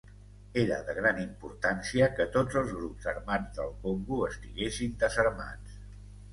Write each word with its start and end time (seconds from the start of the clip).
Era 0.61 0.77
de 0.87 0.95
gran 0.99 1.19
importància 1.23 2.07
que 2.21 2.27
tots 2.37 2.59
els 2.63 2.73
grups 2.79 3.11
armats 3.13 3.55
del 3.61 3.71
Congo 3.87 4.21
estiguessin 4.33 4.99
desarmats. 5.07 5.81